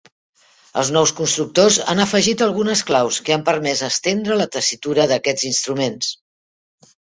Els 0.83 0.87
nous 0.93 1.11
constructors 1.17 1.77
han 1.93 2.01
afegit 2.05 2.41
algunes 2.45 2.81
claus 2.87 3.19
que 3.27 3.35
han 3.35 3.45
permès 3.51 3.85
estendre 3.89 4.39
la 4.41 4.49
tessitura 4.57 5.07
d'aquests 5.13 5.47
instruments. 5.53 6.11